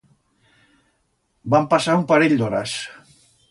[1.55, 2.77] Van pasar un parell d'horas.